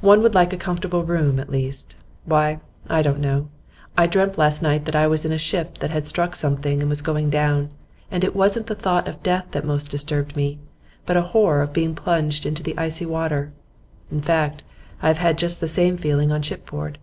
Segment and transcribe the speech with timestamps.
[0.00, 1.94] 'One would like a comfortable room, at least.
[2.24, 3.50] Why, I don't know.
[3.94, 6.88] I dreamt last night that I was in a ship that had struck something and
[6.88, 7.68] was going down;
[8.10, 10.58] and it wasn't the thought of death that most disturbed me,
[11.04, 13.52] but a horror of being plunged in the icy water.
[14.10, 14.62] In fact,
[15.02, 16.96] I have had just the same feeling on shipboard.